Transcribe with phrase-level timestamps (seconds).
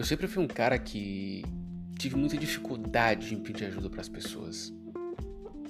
[0.00, 1.44] Eu sempre fui um cara que
[1.98, 4.72] tive muita dificuldade em pedir ajuda para as pessoas.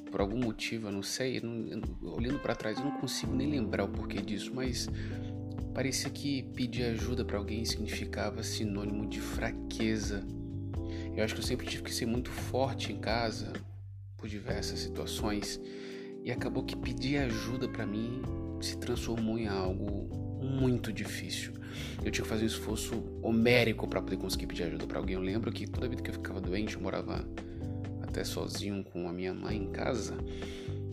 [0.08, 3.34] Por algum motivo, eu não sei, eu não, eu, olhando para trás eu não consigo
[3.34, 4.88] nem lembrar o porquê disso, mas
[5.74, 10.24] parecia que pedir ajuda para alguém significava sinônimo de fraqueza.
[11.16, 13.52] Eu acho que eu sempre tive que ser muito forte em casa
[14.16, 15.60] por diversas situações
[16.22, 18.22] e acabou que pedir ajuda para mim
[18.60, 21.52] se transformou em algo muito difícil.
[22.04, 25.16] Eu tinha que fazer um esforço homérico para poder conseguir pedir ajuda para alguém.
[25.16, 27.24] Eu lembro que toda vez que eu ficava doente, eu morava
[28.02, 30.16] até sozinho com a minha mãe em casa.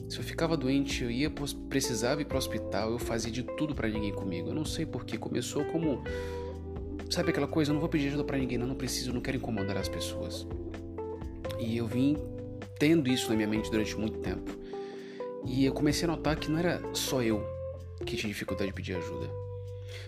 [0.09, 1.29] Se eu ficava doente, eu ia
[1.69, 4.49] precisava ir para o hospital, eu fazia de tudo para ninguém comigo.
[4.49, 6.03] Eu não sei porque começou como
[7.09, 9.37] sabe aquela coisa, eu não vou pedir ajuda para ninguém, não, não preciso, não quero
[9.37, 10.45] incomodar as pessoas.
[11.59, 12.17] E eu vim
[12.79, 14.51] tendo isso na minha mente durante muito tempo.
[15.45, 17.56] E eu comecei a notar que não era só eu
[18.05, 19.29] que tinha dificuldade de pedir ajuda.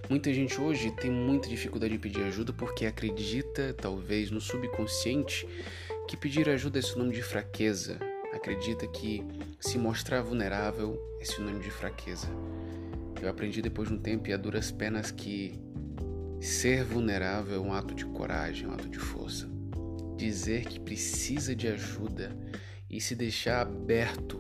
[0.10, 5.48] Muita gente hoje tem muita dificuldade em pedir ajuda porque acredita, talvez no subconsciente,
[6.08, 8.00] que pedir ajuda é sinônimo de fraqueza.
[8.34, 9.23] Acredita que
[9.59, 12.28] se mostrar vulnerável é sinônimo de fraqueza.
[13.22, 15.59] Eu aprendi depois de um tempo e a duras penas que
[16.40, 19.50] ser vulnerável é um ato de coragem, um ato de força.
[20.16, 22.36] Dizer que precisa de ajuda
[22.90, 24.40] e se deixar aberto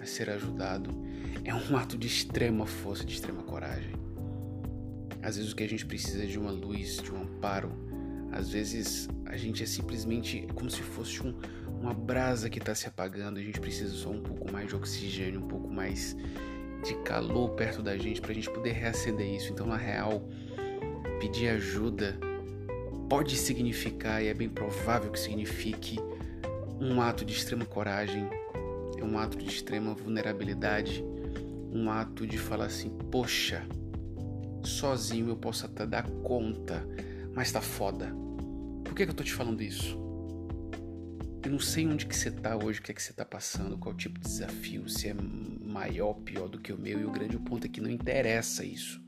[0.00, 1.05] a ser ajudado
[1.46, 3.94] é um ato de extrema força, de extrema coragem.
[5.22, 7.70] Às vezes o que a gente precisa é de uma luz, de um amparo.
[8.32, 11.32] Às vezes a gente é simplesmente como se fosse um,
[11.80, 13.38] uma brasa que está se apagando.
[13.38, 16.16] A gente precisa só um pouco mais de oxigênio, um pouco mais
[16.84, 19.52] de calor perto da gente para a gente poder reacender isso.
[19.52, 20.28] Então, na real,
[21.20, 22.18] pedir ajuda
[23.08, 25.96] pode significar, e é bem provável que signifique,
[26.80, 28.28] um ato de extrema coragem,
[28.98, 31.04] é um ato de extrema vulnerabilidade,
[31.76, 33.66] um ato de falar assim: poxa,
[34.64, 36.86] sozinho eu posso até dar conta,
[37.34, 38.12] mas tá foda.
[38.84, 40.06] Por que, que eu tô te falando isso?
[41.44, 43.78] Eu não sei onde que você tá hoje, o que é que você tá passando,
[43.78, 47.38] qual tipo de desafio, se é maior, pior do que o meu, e o grande
[47.38, 49.00] ponto é que não interessa isso.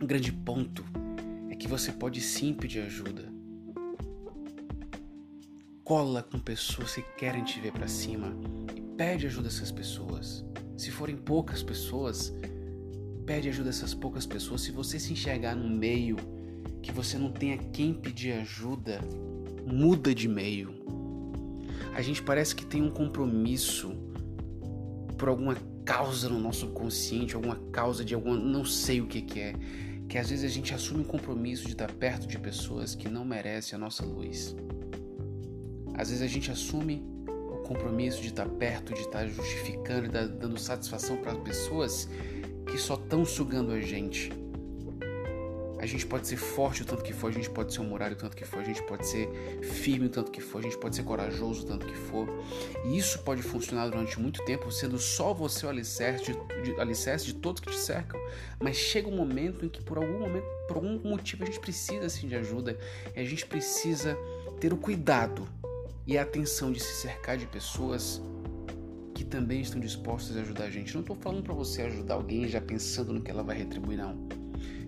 [0.00, 0.84] O grande ponto
[1.48, 3.32] é que você pode sim pedir ajuda.
[5.84, 8.36] Cola com pessoas que querem te ver para cima
[8.74, 10.44] e pede ajuda a essas pessoas.
[10.76, 12.32] Se forem poucas pessoas,
[13.24, 14.60] pede ajuda a essas poucas pessoas.
[14.60, 16.16] Se você se enxergar num meio
[16.82, 19.00] que você não tenha quem pedir ajuda,
[19.66, 20.74] muda de meio.
[21.94, 23.92] A gente parece que tem um compromisso
[25.16, 29.40] por alguma causa no nosso consciente, alguma causa de alguma, não sei o que, que
[29.40, 29.54] é,
[30.08, 33.24] que às vezes a gente assume um compromisso de estar perto de pessoas que não
[33.24, 34.54] merecem a nossa luz.
[35.94, 37.02] Às vezes a gente assume
[37.66, 42.08] compromisso de estar perto, de estar justificando e dando satisfação para pessoas
[42.70, 44.32] que só estão sugando a gente.
[45.78, 48.18] A gente pode ser forte o tanto que for, a gente pode ser humorário o
[48.18, 49.28] tanto que for, a gente pode ser
[49.62, 52.26] firme o tanto que for, a gente pode ser corajoso o tanto que for.
[52.86, 57.26] E isso pode funcionar durante muito tempo, sendo só você o alicerce de, de, alicerce
[57.26, 58.18] de todos que te cercam.
[58.58, 62.06] Mas chega um momento em que, por algum momento, por algum motivo, a gente precisa
[62.06, 62.78] assim, de ajuda
[63.14, 64.16] e a gente precisa
[64.58, 65.46] ter o cuidado
[66.06, 68.22] e a atenção de se cercar de pessoas
[69.12, 70.94] que também estão dispostas a ajudar a gente.
[70.94, 74.28] Não estou falando para você ajudar alguém já pensando no que ela vai retribuir, não.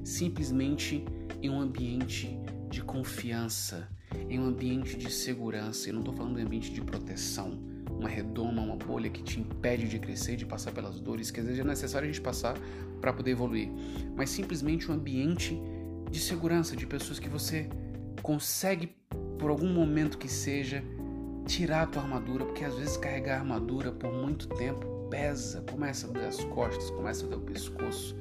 [0.05, 1.05] Simplesmente
[1.43, 2.39] em um ambiente
[2.71, 3.89] de confiança,
[4.29, 5.89] em um ambiente de segurança.
[5.89, 7.59] Eu não estou falando de ambiente de proteção,
[7.91, 11.47] uma redoma, uma bolha que te impede de crescer, de passar pelas dores que às
[11.47, 12.57] vezes é necessário a gente passar
[13.01, 13.69] para poder evoluir,
[14.17, 15.59] mas simplesmente um ambiente
[16.11, 17.69] de segurança, de pessoas que você
[18.23, 18.95] consegue,
[19.39, 20.83] por algum momento que seja,
[21.49, 26.07] tirar a tua armadura, porque às vezes carregar a armadura por muito tempo pesa, começa
[26.07, 28.15] a doer as costas, começa a doer o pescoço,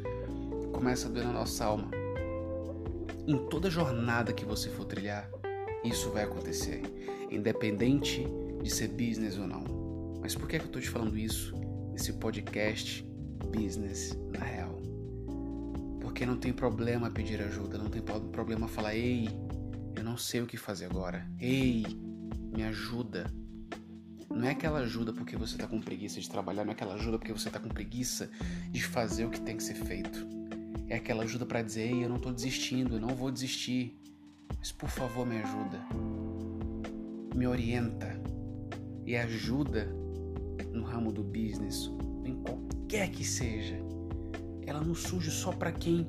[0.71, 1.91] começa a doer na nossa alma.
[3.27, 5.29] Em toda jornada que você for trilhar,
[5.83, 6.81] isso vai acontecer,
[7.29, 8.25] independente
[8.63, 9.65] de ser business ou não.
[10.21, 11.53] Mas por que, é que eu estou te falando isso
[11.91, 13.05] nesse podcast
[13.53, 14.81] Business na Real?
[15.99, 19.27] Porque não tem problema pedir ajuda, não tem problema falar, ei,
[19.97, 21.29] eu não sei o que fazer agora.
[21.39, 21.85] Ei,
[22.55, 23.31] me ajuda.
[24.29, 27.17] Não é aquela ajuda porque você está com preguiça de trabalhar, não é aquela ajuda
[27.17, 28.29] porque você está com preguiça
[28.69, 30.27] de fazer o que tem que ser feito.
[30.87, 33.97] É aquela ajuda para dizer: Ei, eu não estou desistindo, eu não vou desistir.
[34.57, 35.79] Mas por favor, me ajuda.
[37.35, 38.19] Me orienta.
[39.05, 39.85] E ajuda
[40.73, 41.89] no ramo do business,
[42.25, 43.77] em qualquer que seja.
[44.65, 46.05] Ela não surge só para quem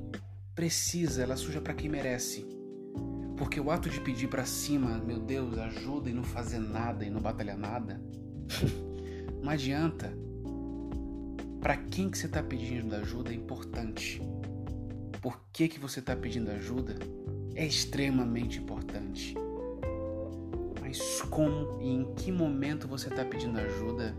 [0.53, 2.45] precisa, ela surge para quem merece.
[3.39, 7.09] Porque o ato de pedir para cima, meu Deus, ajuda e não fazer nada e
[7.09, 7.99] não batalhar nada,
[9.41, 10.13] não adianta.
[11.61, 14.21] Para quem que você está pedindo ajuda é importante.
[15.21, 16.97] Por que que você está pedindo ajuda
[17.55, 19.35] é extremamente importante.
[20.81, 24.15] Mas como e em que momento você está pedindo ajuda,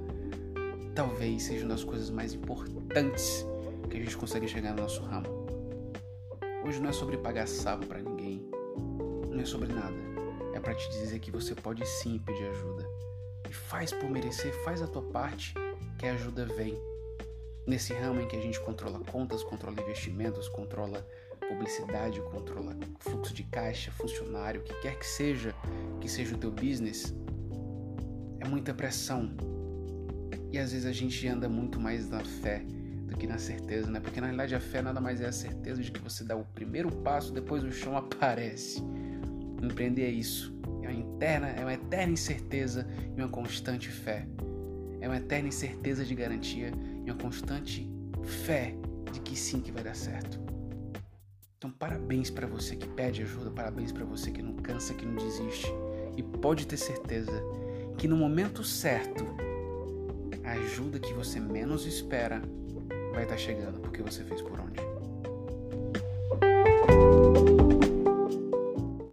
[0.94, 3.46] talvez seja uma das coisas mais importantes
[3.88, 5.28] que a gente consegue chegar no nosso ramo.
[6.64, 8.46] Hoje não é sobre pagar salvo para ninguém,
[9.30, 9.96] não é sobre nada.
[10.52, 12.86] É para te dizer que você pode sim pedir ajuda.
[13.48, 15.54] E faz por merecer, faz a tua parte,
[15.98, 16.76] que a ajuda vem.
[17.66, 21.06] Nesse ramo em que a gente controla contas, controla investimentos, controla
[21.48, 25.54] publicidade, controla fluxo de caixa, funcionário, o que quer que seja,
[26.00, 27.14] que seja o teu business,
[28.40, 29.30] é muita pressão.
[30.52, 32.64] E às vezes a gente anda muito mais na fé
[33.06, 34.00] do que na certeza, né?
[34.00, 36.44] Porque na realidade a fé nada mais é a certeza de que você dá o
[36.44, 38.82] primeiro passo, depois o chão aparece.
[39.62, 40.54] Empreender é isso.
[40.82, 42.86] É uma, interna, é uma eterna incerteza
[43.16, 44.26] e uma constante fé.
[45.00, 46.72] É uma eterna incerteza de garantia
[47.04, 47.88] e uma constante
[48.44, 48.74] fé
[49.12, 50.40] de que sim que vai dar certo.
[51.58, 55.14] Então, parabéns para você que pede ajuda, parabéns para você que não cansa, que não
[55.14, 55.66] desiste.
[56.16, 57.42] E pode ter certeza
[57.98, 59.26] que no momento certo,
[60.42, 62.40] a ajuda que você menos espera
[63.12, 64.89] vai estar chegando porque você fez por onde.